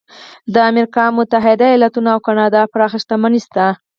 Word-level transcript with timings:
د 0.53 0.55
امریکا 0.71 1.05
متحده 1.17 1.65
ایالتونو 1.69 2.09
او 2.15 2.19
کاناډا 2.27 2.61
پراخه 2.73 2.97
شتمني 3.03 3.39
شته. 3.45 3.65